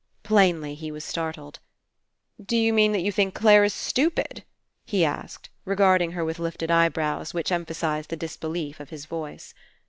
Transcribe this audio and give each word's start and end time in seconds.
Plainly 0.23 0.73
he 0.73 0.91
was 0.91 1.03
startled. 1.05 1.59
"D'you 2.43 2.73
mean 2.73 2.91
that 2.91 3.03
you 3.03 3.11
think 3.11 3.35
Clare 3.35 3.63
is 3.63 3.71
stupid?" 3.75 4.43
he 4.83 5.05
asked, 5.05 5.51
re 5.63 5.75
garding 5.75 6.13
her 6.13 6.25
with 6.25 6.39
lifted 6.39 6.71
eyebrows, 6.71 7.35
which 7.35 7.51
em 7.51 7.67
phasized 7.67 8.07
the 8.07 8.15
disbelief 8.15 8.79
of 8.79 8.89
his 8.89 9.05
voice. 9.05 9.53